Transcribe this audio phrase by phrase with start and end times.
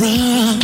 [0.00, 0.59] from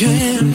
[0.00, 0.54] you can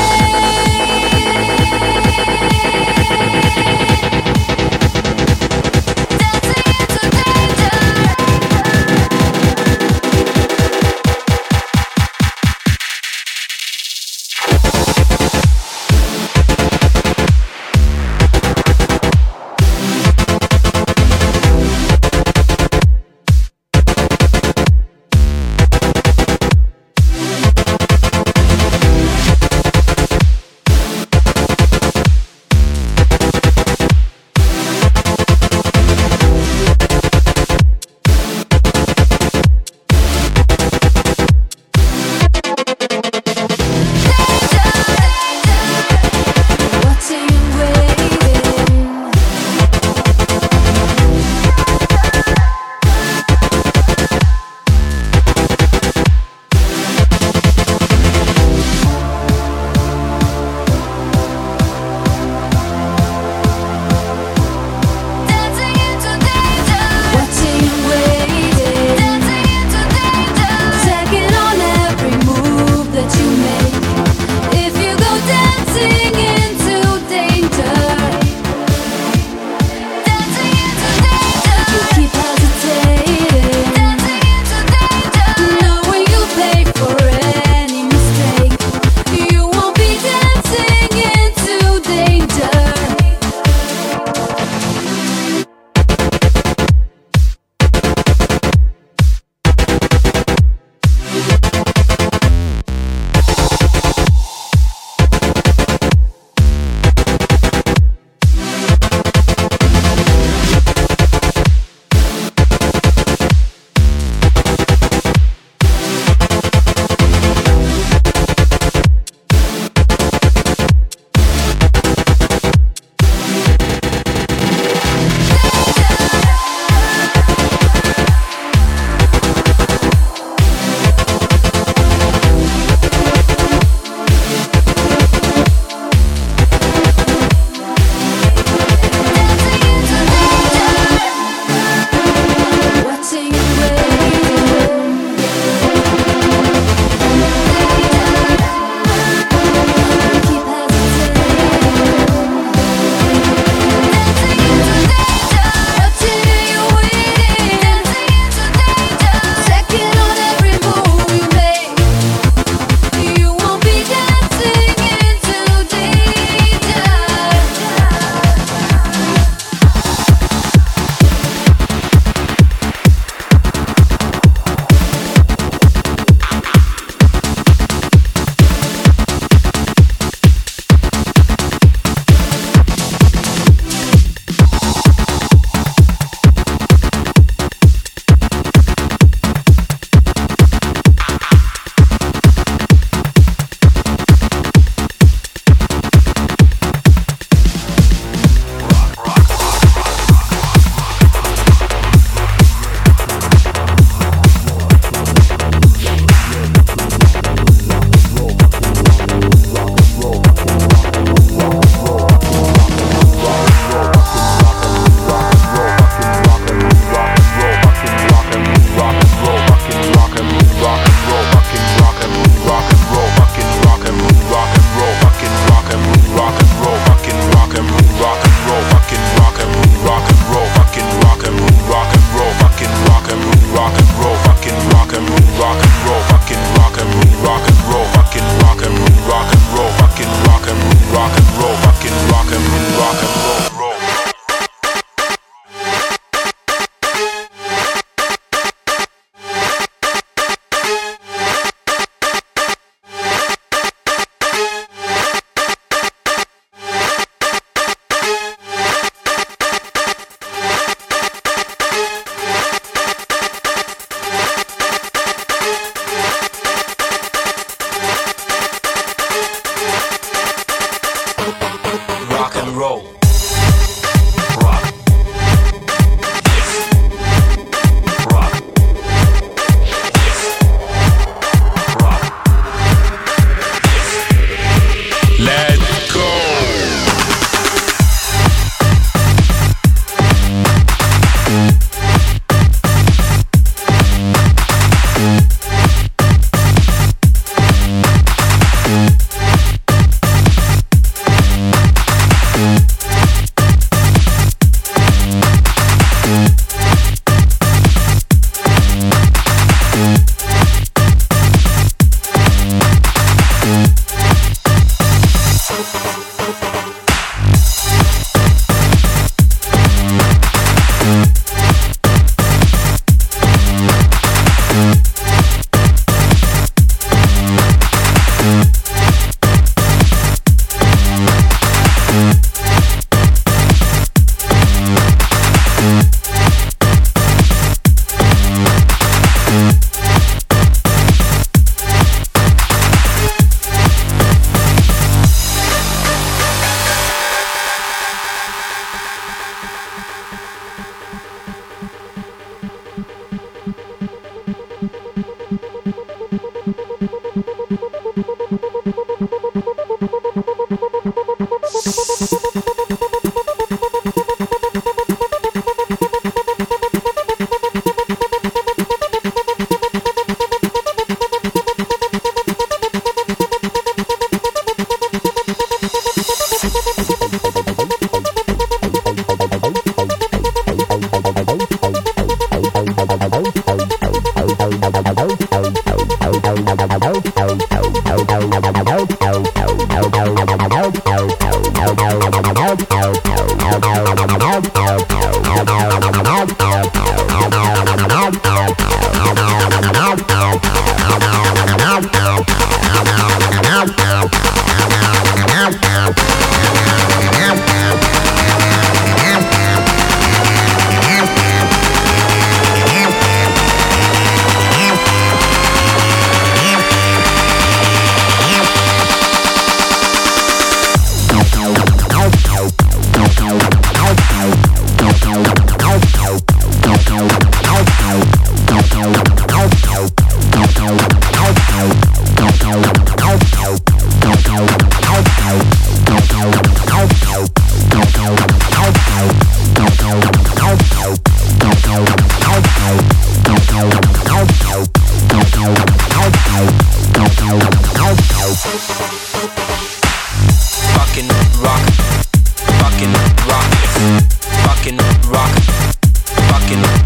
[272.61, 273.00] roll.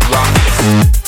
[0.10, 1.05] rock.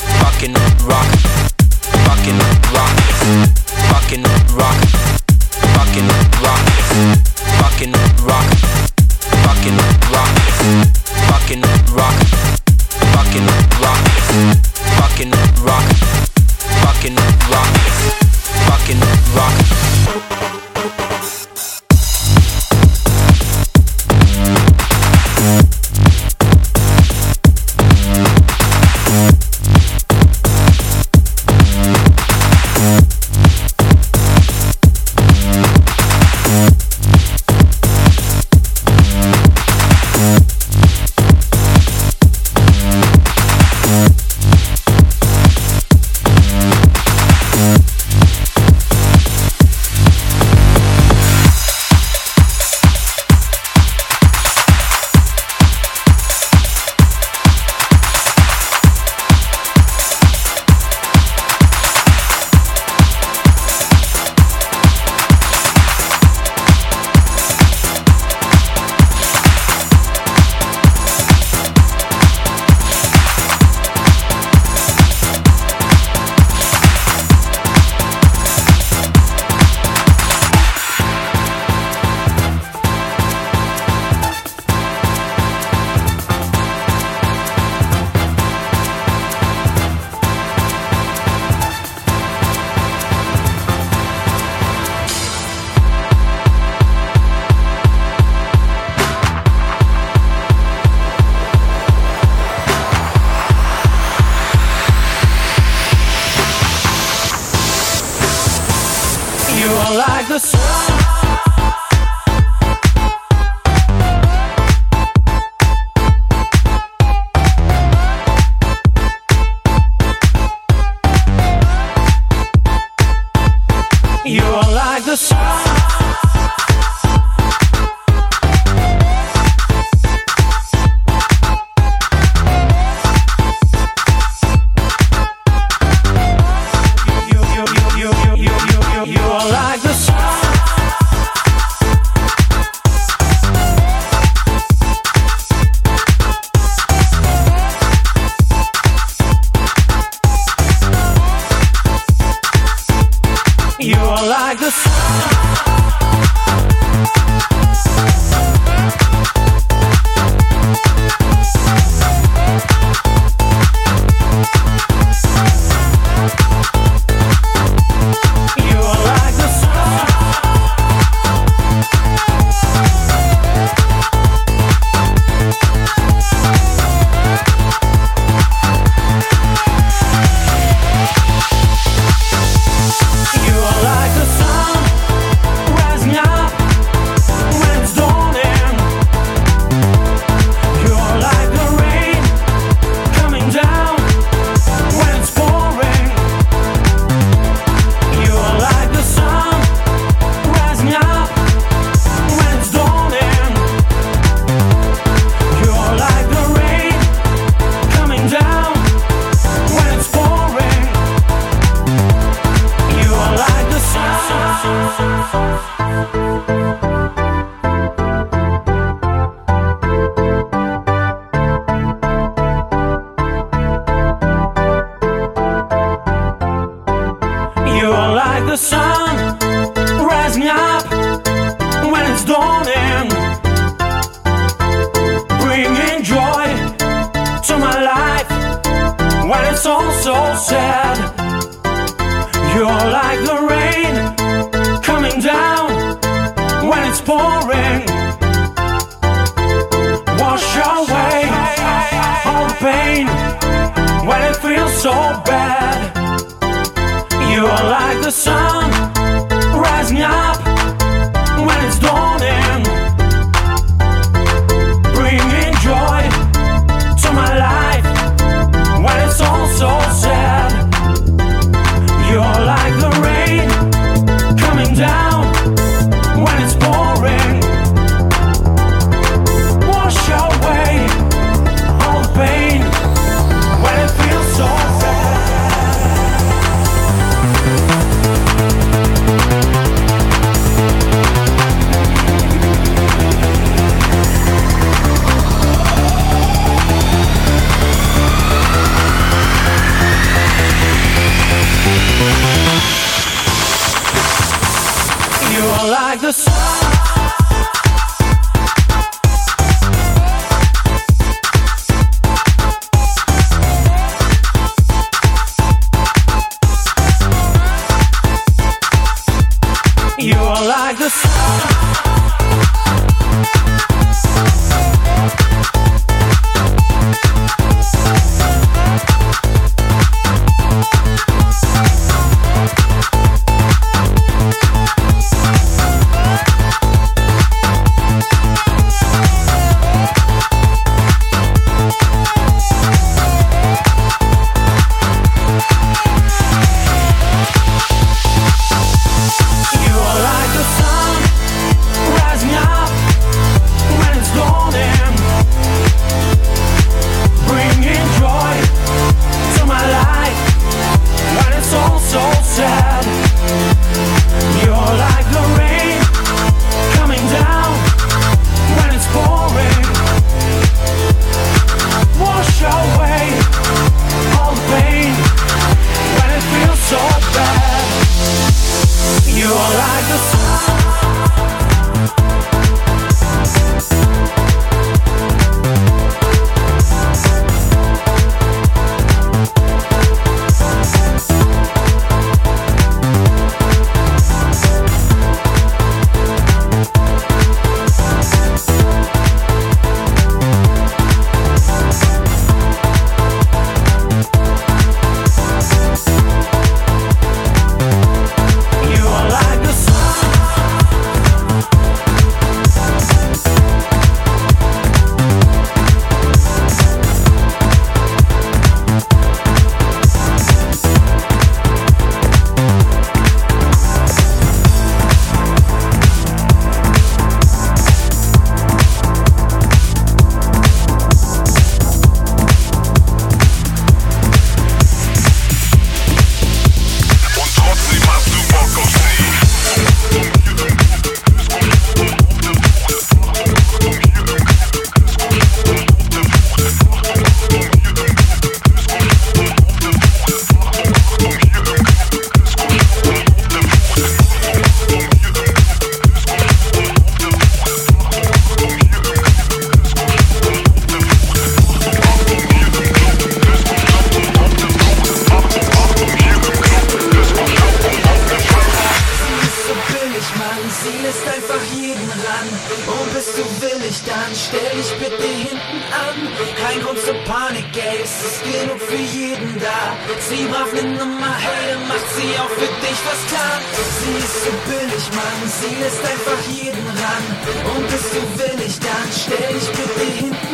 [480.08, 481.18] Sie brav eine nur mal
[481.50, 483.36] dann macht sie auch für dich was klar.
[483.78, 487.04] Sie ist so billig, Mann, sie lässt einfach jeden ran.
[487.52, 490.27] Und bist du willig, dann stell dich bitte hinten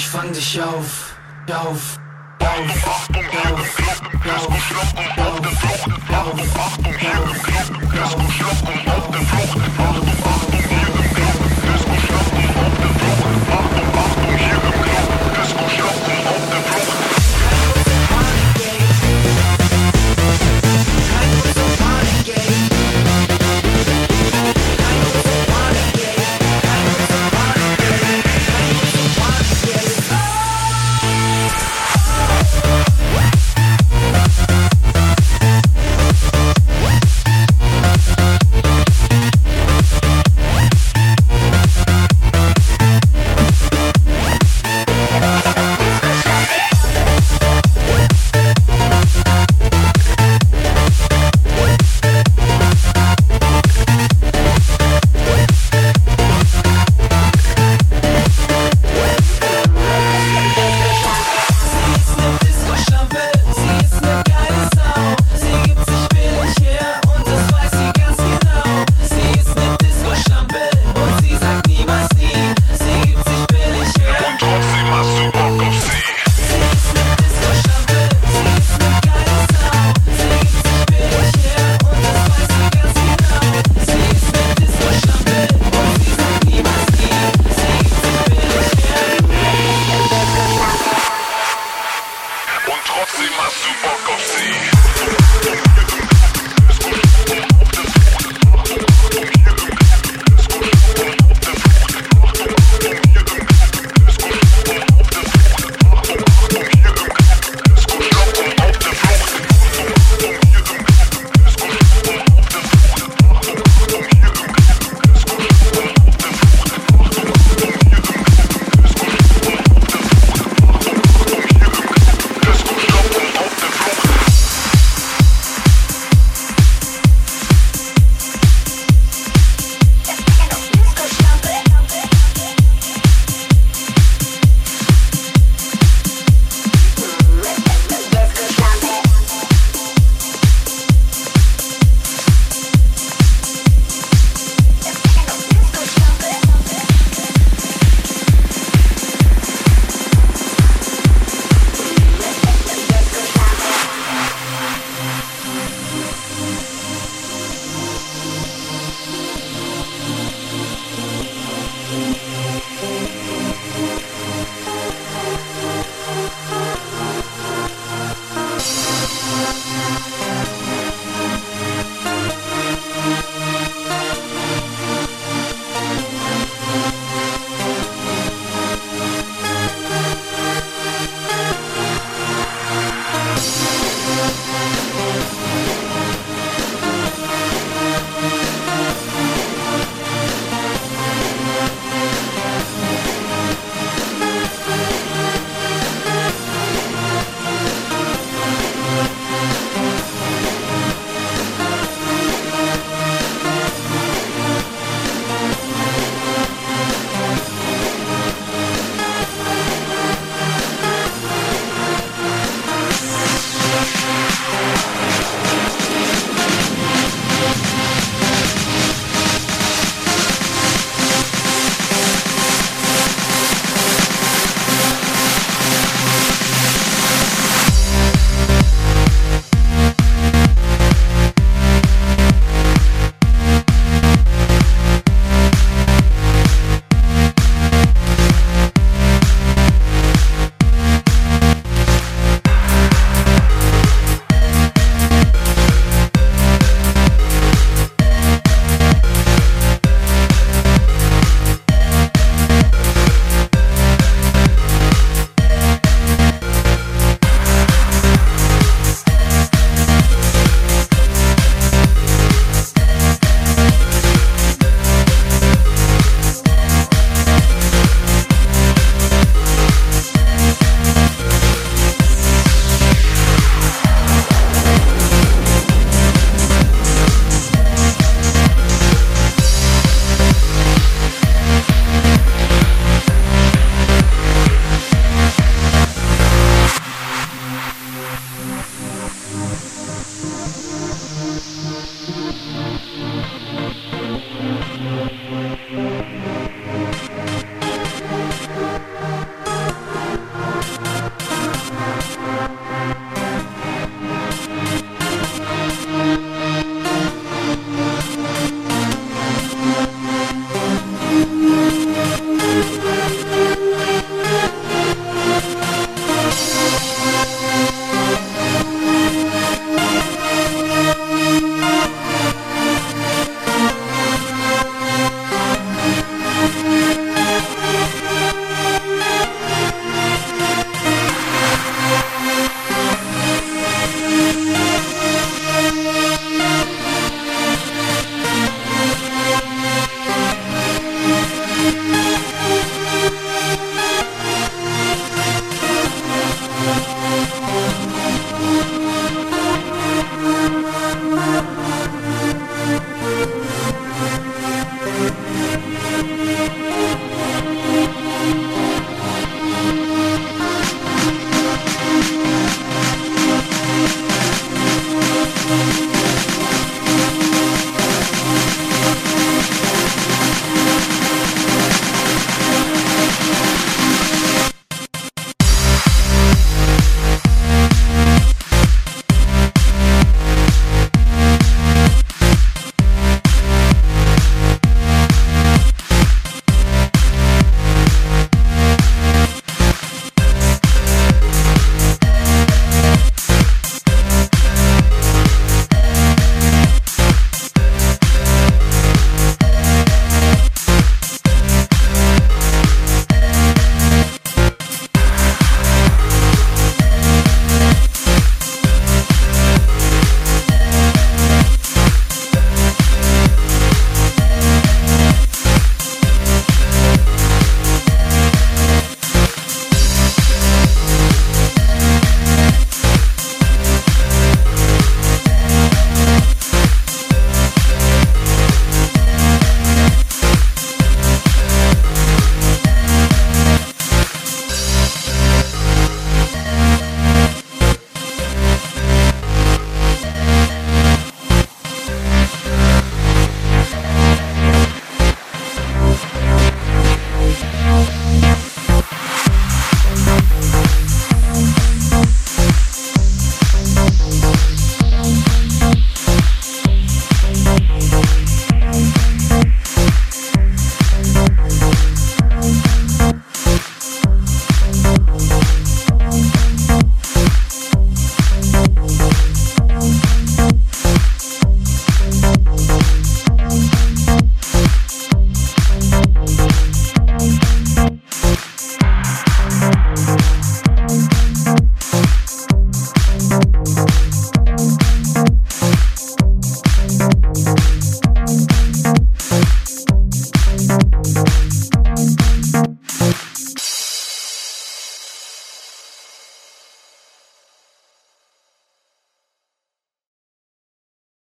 [0.00, 1.14] ich fang dich auf.
[1.52, 1.89] Auf.